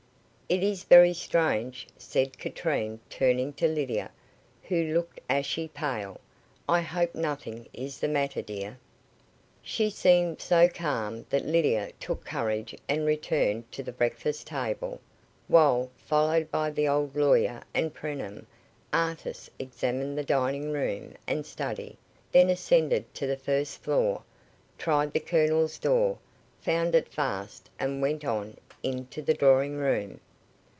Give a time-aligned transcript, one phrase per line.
[0.53, 4.11] "It is very strange," said Katrine, turning to Lydia,
[4.63, 6.19] who looked ashy pale.
[6.67, 8.77] "I hope nothing is the matter, dear."
[9.61, 14.99] She seemed so calm that Lydia took courage and returned to the breakfast table,
[15.47, 18.45] while, followed by the old lawyer and Preenham,
[18.91, 21.95] Artis examined the dining room and study,
[22.33, 24.23] then ascended to the first floor,
[24.77, 26.17] tried the Colonel's door,
[26.59, 30.19] found it fast, and went on into the drawing room.